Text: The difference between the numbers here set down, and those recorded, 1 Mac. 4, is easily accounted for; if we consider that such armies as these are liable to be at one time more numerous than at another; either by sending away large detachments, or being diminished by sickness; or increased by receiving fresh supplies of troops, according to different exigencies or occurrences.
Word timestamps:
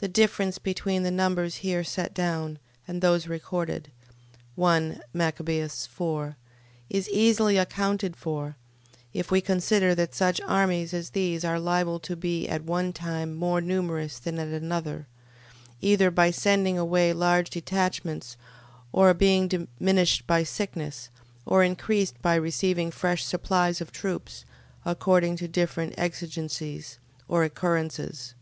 The 0.00 0.06
difference 0.06 0.58
between 0.58 1.02
the 1.02 1.10
numbers 1.10 1.56
here 1.56 1.82
set 1.82 2.14
down, 2.14 2.60
and 2.86 3.02
those 3.02 3.26
recorded, 3.26 3.90
1 4.54 5.00
Mac. 5.12 5.38
4, 5.40 6.36
is 6.88 7.08
easily 7.08 7.56
accounted 7.58 8.14
for; 8.14 8.54
if 9.12 9.32
we 9.32 9.40
consider 9.40 9.96
that 9.96 10.14
such 10.14 10.40
armies 10.42 10.94
as 10.94 11.10
these 11.10 11.44
are 11.44 11.58
liable 11.58 11.98
to 11.98 12.14
be 12.14 12.46
at 12.48 12.62
one 12.62 12.92
time 12.92 13.34
more 13.34 13.60
numerous 13.60 14.20
than 14.20 14.38
at 14.38 14.46
another; 14.46 15.08
either 15.80 16.12
by 16.12 16.30
sending 16.30 16.78
away 16.78 17.12
large 17.12 17.50
detachments, 17.50 18.36
or 18.92 19.12
being 19.12 19.48
diminished 19.48 20.28
by 20.28 20.44
sickness; 20.44 21.08
or 21.44 21.64
increased 21.64 22.22
by 22.22 22.36
receiving 22.36 22.92
fresh 22.92 23.24
supplies 23.24 23.80
of 23.80 23.90
troops, 23.90 24.44
according 24.84 25.34
to 25.34 25.48
different 25.48 25.92
exigencies 25.98 27.00
or 27.26 27.42
occurrences. 27.42 28.34